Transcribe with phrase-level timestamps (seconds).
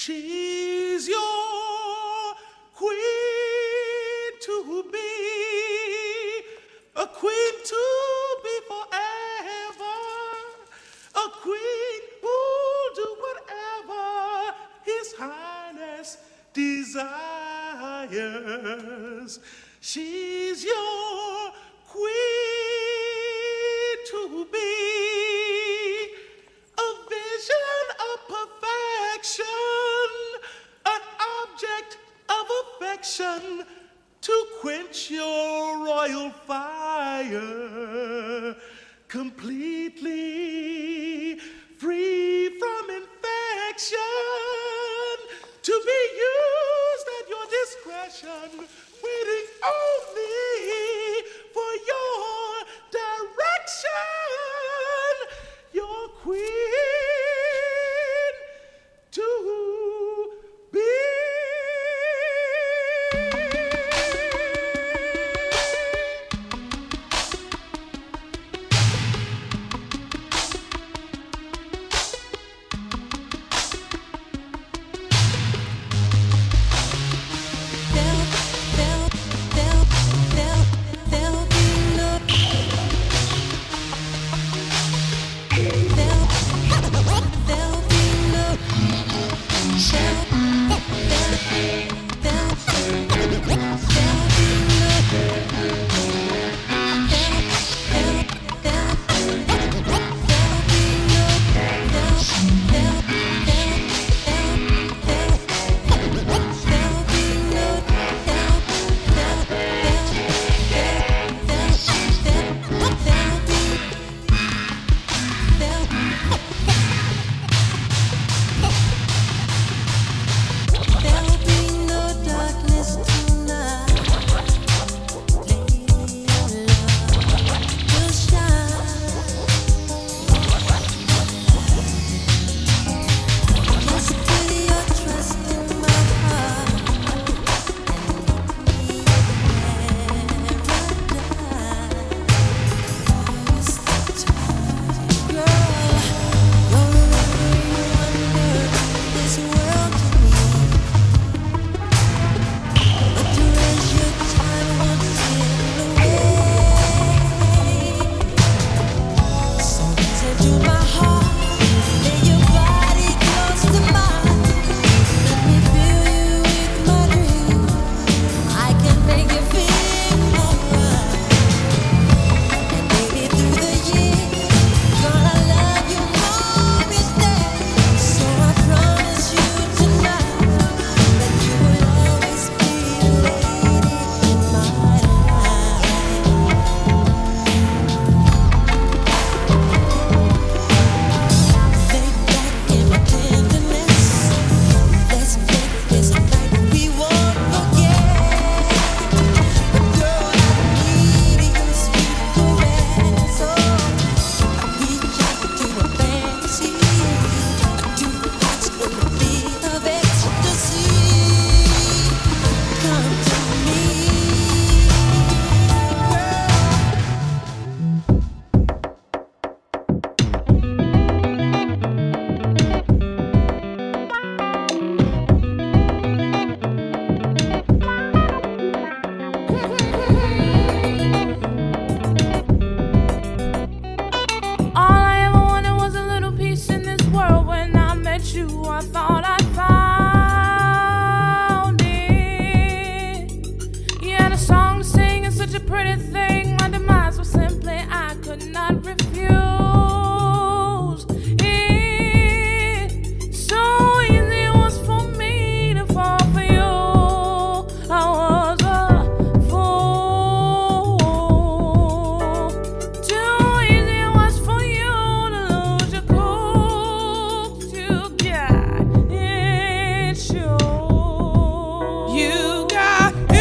[0.00, 0.39] She's
[36.46, 37.40] fire
[39.08, 39.59] completely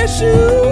[0.04, 0.69] issues.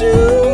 [0.00, 0.47] You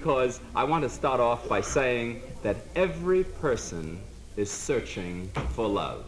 [0.00, 4.00] because I want to start off by saying that every person
[4.38, 6.06] is searching for love.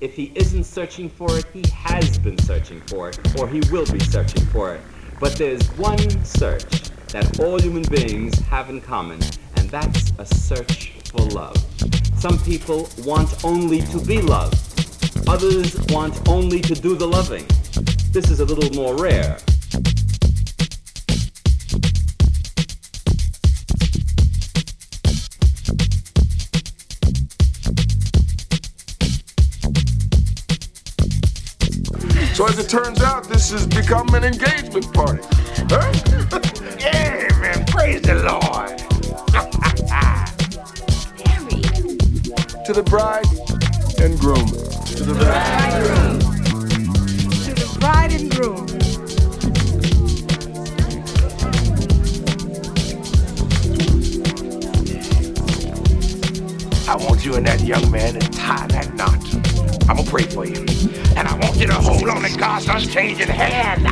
[0.00, 3.86] If he isn't searching for it, he has been searching for it, or he will
[3.86, 4.80] be searching for it.
[5.18, 9.18] But there's one search that all human beings have in common,
[9.56, 11.56] and that's a search for love.
[12.16, 14.60] Some people want only to be loved.
[15.28, 17.46] Others want only to do the loving.
[18.12, 19.38] This is a little more rare.
[32.34, 35.22] So as it turns out, this has become an engagement party.
[35.70, 35.92] Huh?
[36.80, 38.76] Yeah, man, praise the Lord.
[42.66, 43.24] to the bride
[44.02, 44.48] and groom.
[44.48, 45.86] To the bride.
[45.86, 46.40] And groom.
[47.44, 48.66] To the bride and groom.
[56.88, 59.33] I want you and that young man to tie that knot.
[59.88, 60.64] I'm gonna pray for you.
[61.16, 63.84] And I want you to hold on to God's unchanging hand.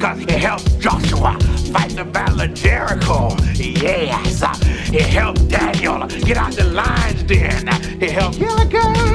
[0.00, 1.38] Cause he helped Joshua
[1.72, 3.36] fight the battle of Jericho.
[3.54, 4.42] Yes.
[4.88, 7.66] He helped Daniel get out the lion's den.
[8.00, 9.09] He helped Gilligan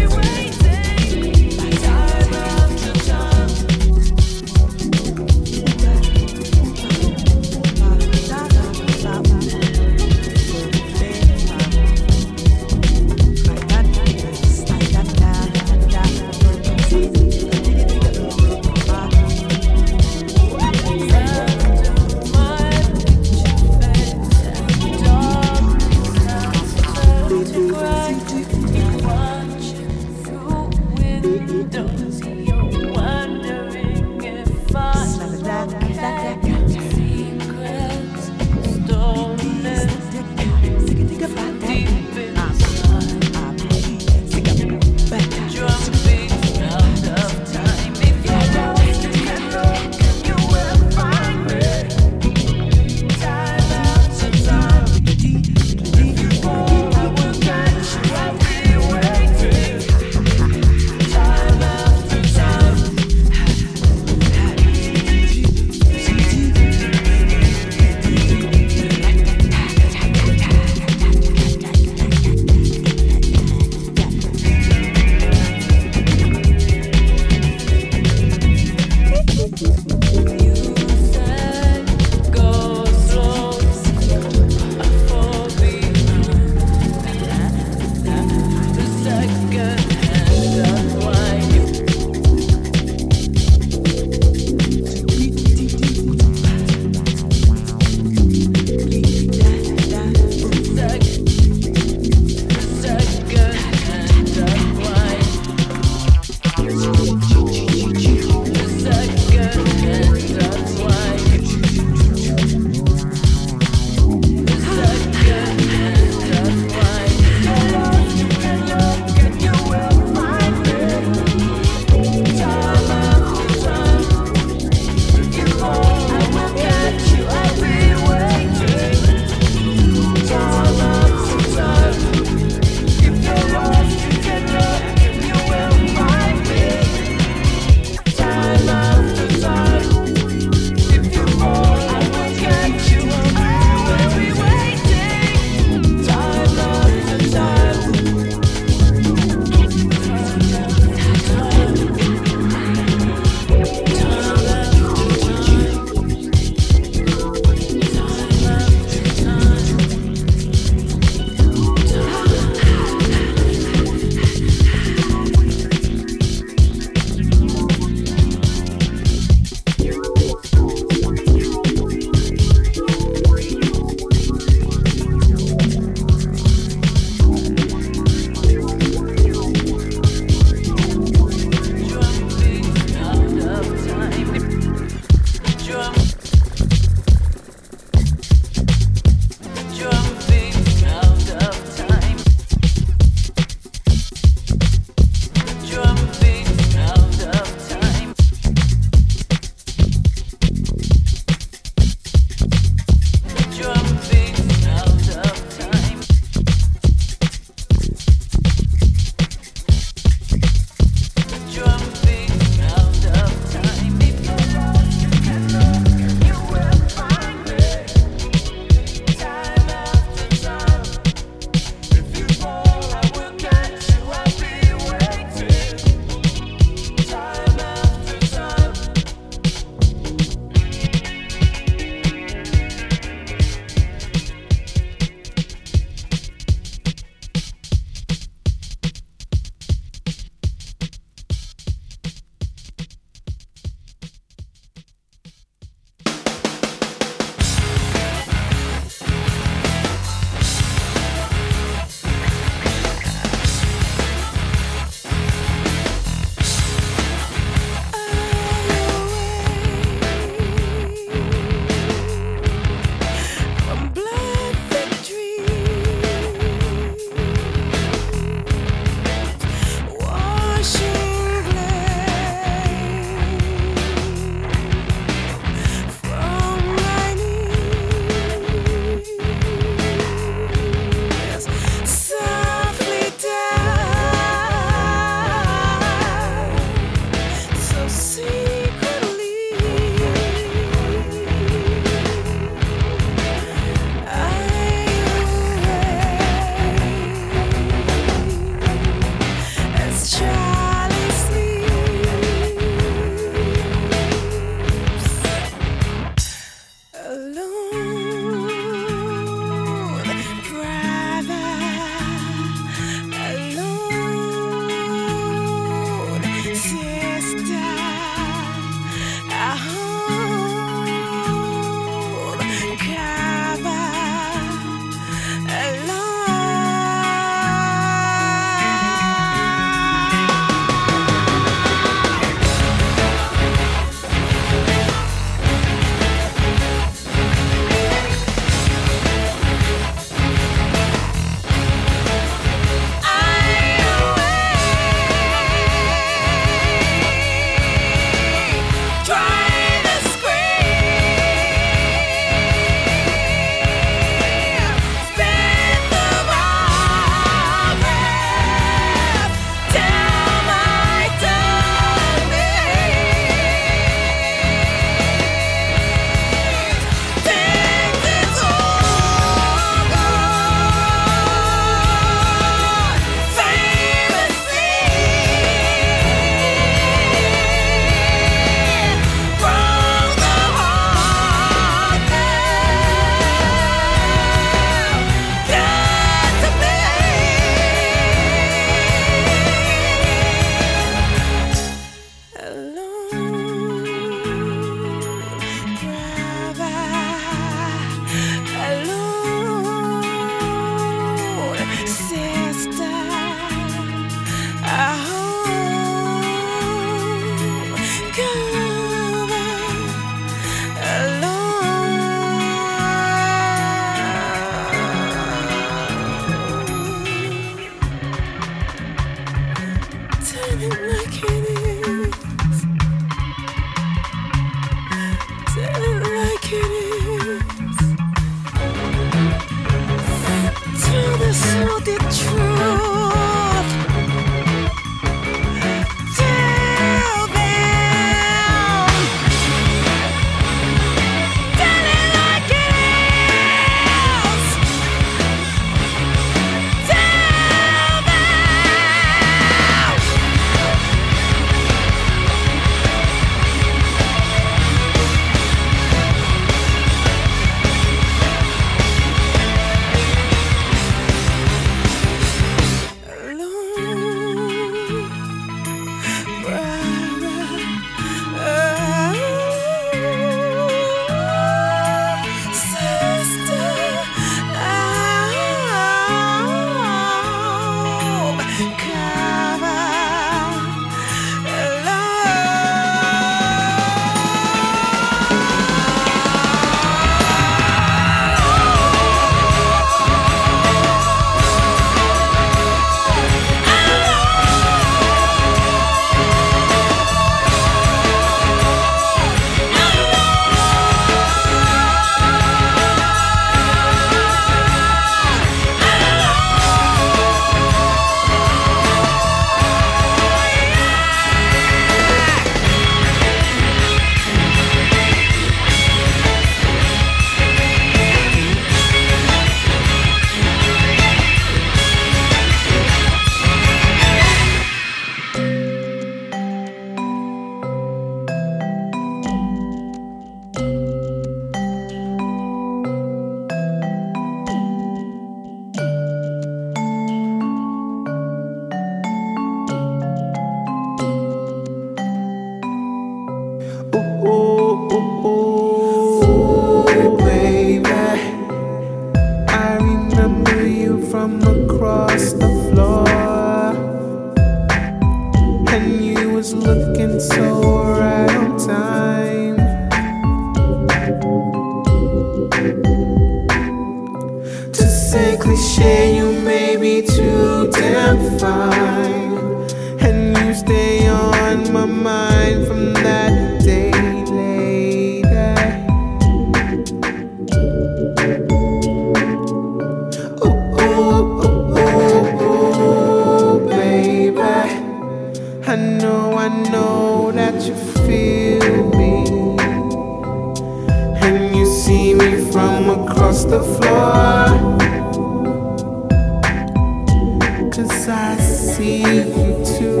[597.80, 600.00] as I see you too.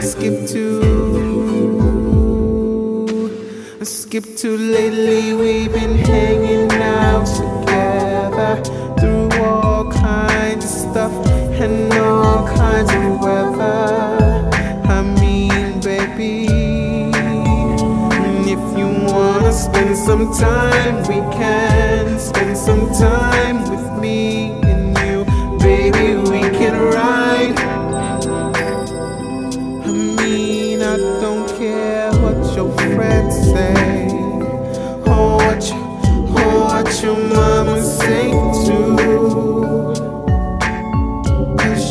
[0.00, 0.66] Skip to,
[3.84, 5.34] skip to lately.
[5.34, 8.62] We've been hanging out together
[8.98, 11.12] through all kinds of stuff
[11.60, 14.50] and all kinds of weather.
[14.96, 16.46] I mean, baby,
[18.54, 23.81] if you wanna spend some time, we can spend some time with.
[33.42, 34.08] Say.
[35.06, 35.74] Oh, what, you,
[36.38, 38.32] oh, what your mama say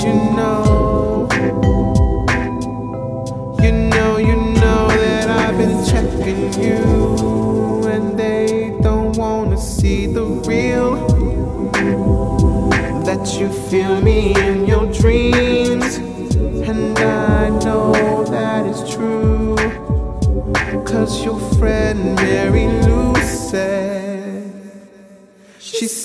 [0.03, 1.27] you know,
[3.61, 7.87] you know, you know that I've been checking you.
[7.87, 10.95] And they don't wanna see the real.
[13.05, 14.33] That you feel me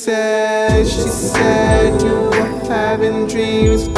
[0.06, 3.88] said, she said you were having dreams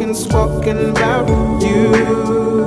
[0.00, 2.59] talking, squawking about you.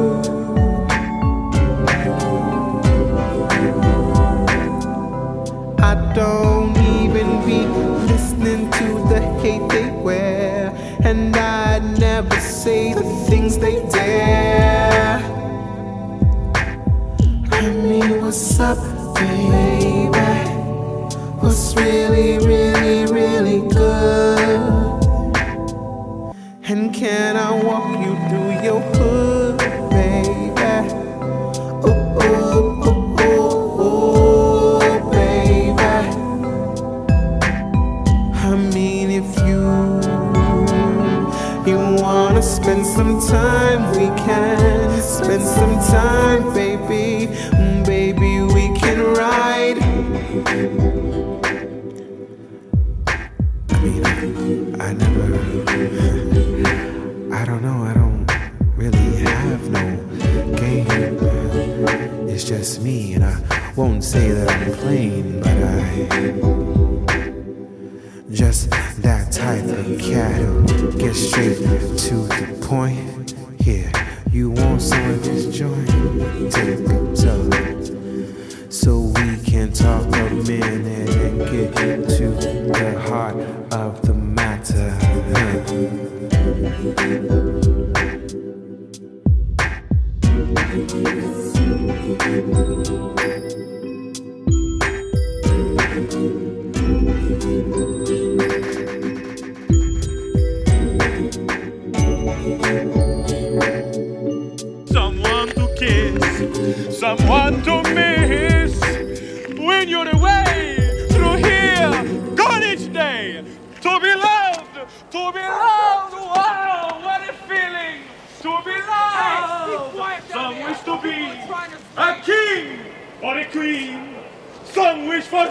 [43.22, 47.28] Some time, we can spend some time, baby.
[47.52, 49.78] Mm, Baby, we can ride.
[53.70, 54.10] I mean, I,
[54.88, 55.36] I never.
[57.36, 57.84] I don't know.
[57.84, 58.26] I don't
[58.76, 59.98] really have no
[60.56, 60.88] game.
[62.30, 66.08] It's just me, and I won't say that I'm plain, but I
[68.32, 73.34] just that type of cat who gets straight to the point.
[73.62, 73.92] Here,
[74.32, 75.88] you want some of this joint?
[76.52, 77.54] Take tub.
[78.72, 83.36] So we can talk a minute and get to the heart
[83.74, 85.00] of the matter.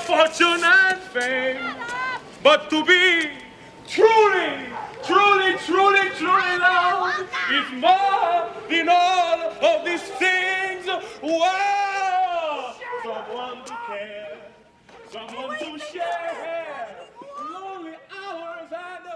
[0.01, 1.75] For fortune and fame.
[2.43, 3.31] But to be
[3.87, 4.67] truly,
[5.05, 10.87] truly, truly, truly loved is more than all of these things.
[11.23, 12.75] Wow!
[13.03, 14.39] Someone to care,
[15.11, 16.97] someone to share,
[17.51, 19.13] lonely hours and